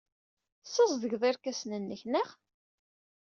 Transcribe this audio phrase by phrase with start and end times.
[0.63, 2.29] Tessazedgeḍ irkasen-nnek, naɣ?